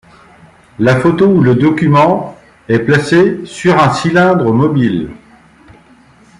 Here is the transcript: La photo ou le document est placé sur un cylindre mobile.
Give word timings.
La 0.79 0.99
photo 0.99 1.27
ou 1.27 1.43
le 1.43 1.53
document 1.53 2.35
est 2.67 2.79
placé 2.79 3.45
sur 3.45 3.77
un 3.79 3.93
cylindre 3.93 4.51
mobile. 4.51 5.11